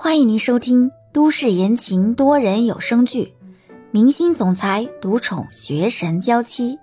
[0.00, 3.34] 欢迎您收听都市言情多人有声剧
[3.90, 6.76] 《明星总裁独宠学神娇妻》，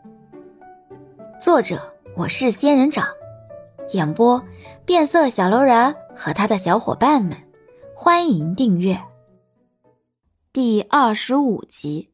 [1.39, 3.07] 作者我是仙人掌，
[3.93, 4.43] 演播
[4.85, 7.37] 变色小楼人和他的小伙伴们。
[7.95, 9.01] 欢迎订阅
[10.51, 12.09] 第二十五集。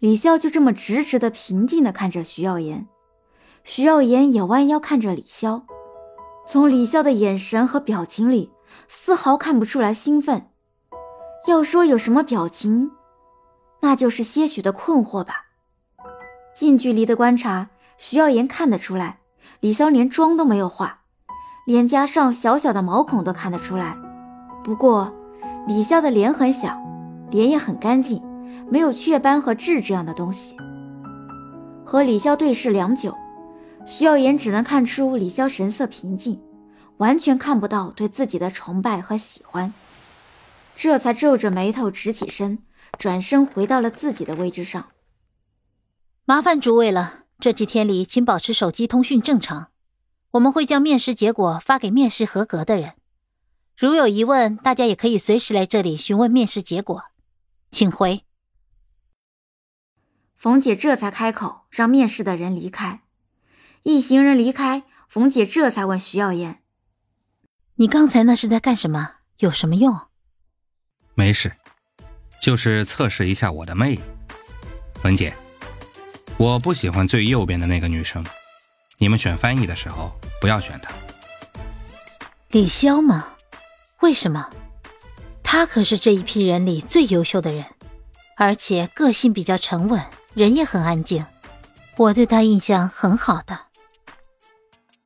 [0.00, 2.88] 李潇就这么直直的、平静的看着徐耀言，
[3.62, 5.62] 徐耀言也弯腰看着李潇，
[6.48, 8.50] 从李潇的眼神和表情里。
[8.88, 10.48] 丝毫看不出来兴奋，
[11.46, 12.90] 要说有什么表情，
[13.80, 15.46] 那就是些许的困惑吧。
[16.54, 19.20] 近距离的观察，徐耀言看得出来，
[19.60, 21.00] 李潇连妆都没有化，
[21.66, 23.96] 脸颊上小小的毛孔都看得出来。
[24.62, 25.12] 不过，
[25.66, 26.76] 李潇的脸很小，
[27.30, 28.22] 脸也很干净，
[28.68, 30.56] 没有雀斑和痣这样的东西。
[31.84, 33.14] 和李潇对视良久，
[33.86, 36.40] 徐耀言只能看出李潇神色平静。
[36.98, 39.74] 完全看不到对自己的崇拜和喜欢，
[40.76, 42.58] 这才皱着眉头直起身，
[42.98, 44.90] 转身回到了自己的位置上。
[46.24, 49.72] 麻烦诸位了，这几天里请保持手机通讯正常，
[50.32, 52.94] 我们会将面试结果发给面试合格的人。
[53.76, 57.04] 如有疑问，大家也可以随时来这里询问面试结果。
[57.70, 58.24] 请回。
[60.36, 63.00] 冯姐这才开口，让面试的人离开。
[63.82, 66.61] 一行人离开，冯姐这才问徐耀言。
[67.82, 69.10] 你刚才那是在干什么？
[69.38, 69.98] 有什么用？
[71.16, 71.50] 没事，
[72.40, 74.00] 就是测试一下我的魅力。
[75.02, 75.34] 文姐，
[76.36, 78.24] 我不喜欢最右边的那个女生，
[78.98, 80.94] 你们选翻译的时候不要选她。
[82.50, 83.30] 李潇吗？
[84.00, 84.48] 为什么？
[85.42, 87.66] 她可是这一批人里最优秀的人，
[88.36, 90.00] 而且个性比较沉稳，
[90.34, 91.26] 人也很安静，
[91.96, 93.58] 我对她印象很好的。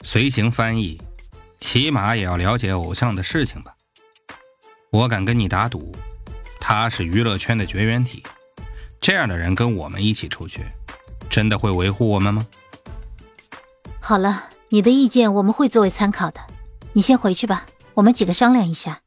[0.02, 1.00] 随行翻译。
[1.66, 3.74] 起码也要了解偶像的事情吧。
[4.90, 5.90] 我敢跟你打赌，
[6.60, 8.22] 他是娱乐圈的绝缘体。
[9.00, 10.64] 这样的人跟我们一起出去，
[11.28, 12.46] 真的会维护我们吗？
[13.98, 16.40] 好了，你的意见我们会作为参考的。
[16.92, 19.00] 你先回去吧，我们几个商量一下。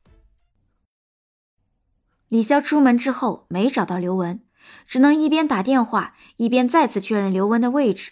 [2.27, 4.43] 李潇出门之后没找到刘文，
[4.85, 8.11] 只能一边打电话一边再次确认刘文的位置。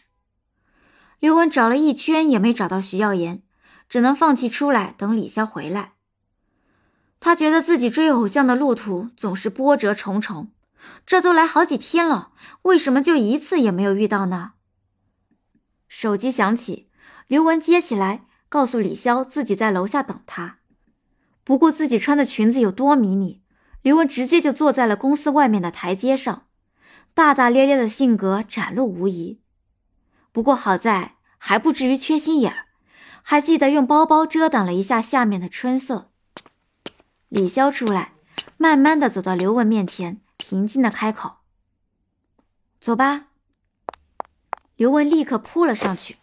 [1.20, 3.44] 刘文找了一圈也没找到徐耀言。
[3.90, 5.94] 只能放弃出来等李潇回来。
[7.20, 10.52] 他觉得自己追偶像的路途总是波折重重，
[11.06, 12.32] 这都来好几天了，
[12.62, 14.52] 为什么就一次也没有遇到呢？
[15.88, 16.90] 手机响起，
[17.28, 20.60] 刘雯接起来，告诉李潇自己在楼下等他。
[21.44, 23.42] 不顾自己穿的裙子有多迷你，
[23.82, 26.46] 刘雯直接就坐在了公司外面的台阶上，
[27.14, 29.42] 大大咧咧的性格展露无遗。
[30.32, 32.67] 不过好在还不至于缺心眼儿。
[33.30, 36.12] 还记得用包包遮挡了一下下面的春色。
[37.28, 38.14] 李潇出来，
[38.56, 41.40] 慢慢的走到刘雯面前，平静的开口
[42.80, 43.26] ：“走吧。”
[44.78, 46.16] 刘雯立刻扑了上去：“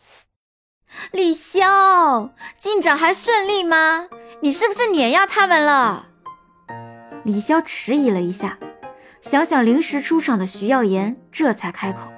[1.13, 4.09] 李潇，进展还顺利吗？
[4.41, 6.07] 你是不是碾压他们了？”
[7.23, 8.59] 李潇迟疑了一下，
[9.21, 12.11] 想想临时出场的徐耀言，这才开口：“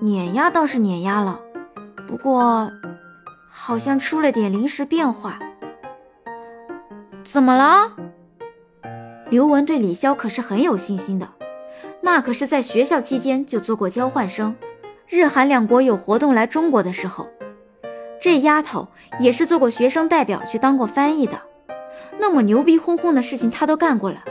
[0.00, 1.38] 碾压倒是碾压了，
[2.08, 2.72] 不过……”
[3.58, 5.40] 好像出了点临时变化，
[7.24, 7.90] 怎么了？
[9.28, 11.26] 刘雯对李潇可是很有信心的，
[12.00, 14.54] 那可是在学校期间就做过交换生，
[15.08, 17.28] 日韩两国有活动来中国的时候，
[18.20, 18.86] 这丫头
[19.18, 21.40] 也是做过学生代表去当过翻译的，
[22.20, 24.22] 那么牛逼哄哄的事情她都干过了，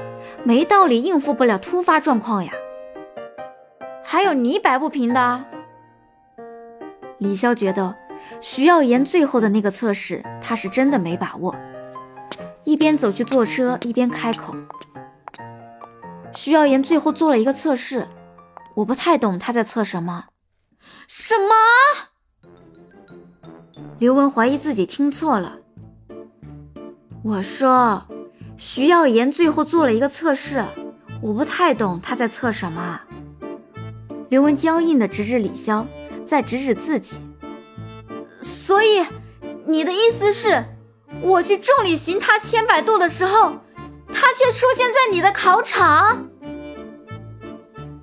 [0.46, 2.54] 没道理应付不了突发状况呀。
[4.02, 5.44] 还有你摆不平的，
[7.18, 8.05] 李潇觉得。
[8.42, 11.56] 徐耀言最后的那个测试，他是真的没把握。
[12.64, 14.56] 一边走去坐车，一边开口
[16.36, 18.08] ：“徐耀言最后做了一个测试，
[18.76, 20.26] 我不太懂他在测什么。”
[21.08, 22.50] 什么？
[24.00, 25.58] 刘文怀疑自己听错了。
[27.24, 28.06] 我说，
[28.58, 30.64] 徐耀言最后做了一个测试，
[31.22, 33.02] 我不太懂他在测什么。
[34.30, 35.86] 刘文僵硬的指指李潇，
[36.26, 37.18] 再指指自己。
[38.76, 39.06] 所以，
[39.66, 40.66] 你的意思是，
[41.22, 43.54] 我去众里寻他千百度的时候，
[44.10, 46.28] 他却出现在你的考场？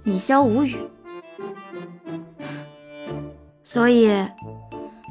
[0.05, 0.79] 李潇无语。
[3.63, 4.11] 所以，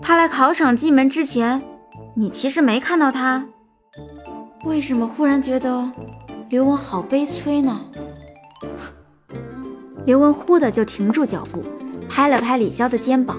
[0.01, 1.61] 他来考场进门之前，
[2.15, 3.45] 你其实没看到他？
[4.65, 5.91] 为什么忽然觉得
[6.49, 7.85] 刘文好悲催呢？
[10.07, 11.63] 刘文忽的就停住脚步，
[12.09, 13.37] 拍了拍李潇的肩膀。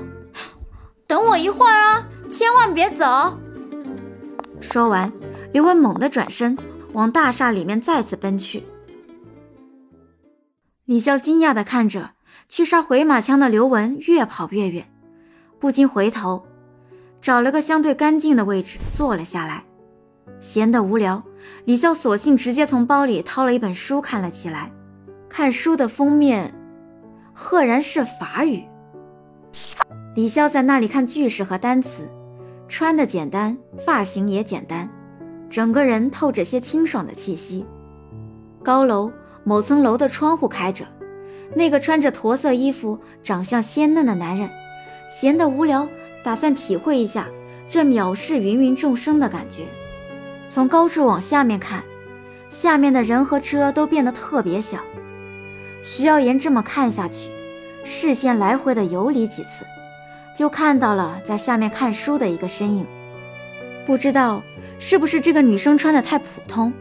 [1.05, 3.39] 等我一会儿啊，千万别走！
[4.63, 5.13] 说完，
[5.53, 6.57] 刘文猛地转身，
[6.95, 8.65] 往大厦里面再次奔去。
[10.87, 12.13] 李潇惊讶地看着
[12.49, 14.91] 去杀回马枪的刘文越跑越远，
[15.61, 16.47] 不禁回头，
[17.21, 19.63] 找了个相对干净的位置坐了下来。
[20.41, 21.23] 闲得无聊，
[21.67, 24.73] 李潇索性直接从包里掏了一本书看了起来。
[25.29, 26.55] 看书的封面，
[27.35, 28.65] 赫然是法语。
[30.15, 32.09] 李潇在那里看句式和单词，
[32.73, 33.55] 穿的简单，
[33.85, 34.89] 发型也简单，
[35.51, 37.67] 整个人透着些清爽的气息。
[38.63, 39.13] 高楼
[39.45, 40.87] 某层楼的窗户开着，
[41.55, 44.49] 那个穿着驼色衣服、长相鲜嫩的男人，
[45.11, 45.87] 闲得无聊，
[46.25, 47.29] 打算体会一下
[47.69, 49.67] 这藐视芸芸众生的感觉。
[50.49, 51.83] 从高处往下面看，
[52.49, 54.79] 下面的人和车都变得特别小。
[55.83, 57.29] 徐耀言这么看下去，
[57.85, 59.67] 视线来回的游离几次，
[60.37, 62.87] 就看到了在下面看书的一个身影。
[63.87, 64.43] 不知道
[64.79, 66.73] 是不是这个女生穿的太普通，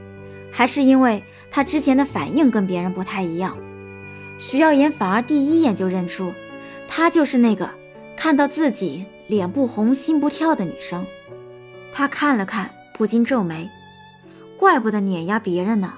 [0.52, 3.58] 还是因为她之前的反应跟别人不太一样，
[4.38, 6.34] 徐耀言反而第一眼就认出，
[6.88, 7.70] 她就是那个
[8.16, 11.06] 看到自己脸不红心不跳的女生。
[11.94, 13.70] 他看了看，不禁皱眉，
[14.58, 15.96] 怪不得碾压别人呢，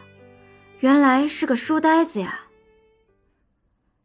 [0.80, 2.46] 原来是个书呆子呀。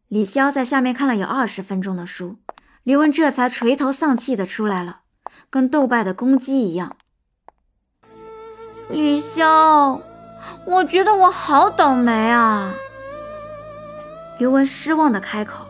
[0.09, 2.37] 李潇在下面看了有二十分钟的书，
[2.89, 5.01] 刘文这才垂头丧气的出来了，
[5.51, 6.97] 跟斗败的公鸡一样。
[8.89, 10.01] 李潇，
[10.65, 12.73] 我觉得我好倒霉啊！
[14.39, 15.67] 刘文失望的开口：“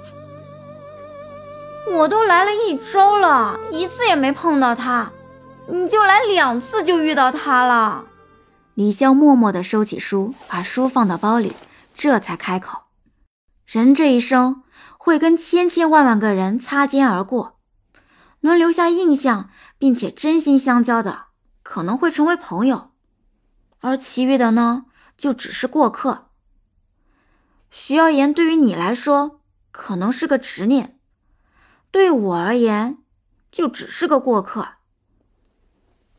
[1.90, 5.10] 我都来了一周了，一次也没碰到他，
[5.66, 8.04] 你就来两次就遇到他了。”
[8.74, 11.52] 李潇默默的收起书，把书放到包里，
[11.92, 12.82] 这才开口。
[13.66, 14.62] 人这一生
[15.08, 17.58] 会跟千千万万个人擦肩而过，
[18.40, 21.28] 能留下印象并且真心相交的，
[21.62, 22.90] 可能会成为朋友，
[23.80, 24.84] 而其余的呢，
[25.16, 26.28] 就只是过客。
[27.70, 29.40] 徐耀言对于你来说
[29.70, 30.98] 可能是个执念，
[31.90, 32.98] 对我而言
[33.50, 34.68] 就只是个过客。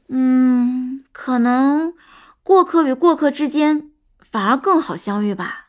[0.08, 1.94] 嗯，可能
[2.42, 5.68] 过客与过客之间反而更好相遇吧。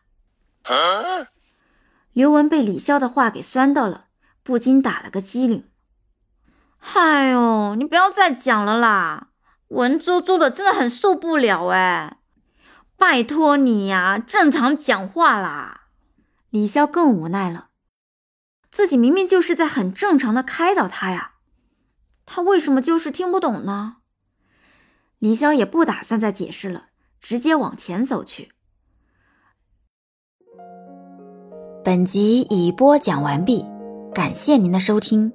[2.12, 4.06] 刘文被李潇的话给酸到了，
[4.42, 5.64] 不禁打了个激灵。
[6.94, 9.28] 哎呦，你不要再讲了啦，
[9.68, 12.18] 文绉绉的，真的很受不了哎！
[12.96, 15.88] 拜托你呀，正常讲话啦！
[16.50, 17.68] 李潇更无奈了，
[18.70, 21.34] 自己明明就是在很正常的开导他呀，
[22.26, 23.98] 他为什么就是听不懂呢？
[25.18, 26.86] 李潇也不打算再解释了，
[27.20, 28.52] 直接往前走去。
[31.82, 33.65] 本集已播讲完毕，
[34.12, 35.32] 感谢您的收听。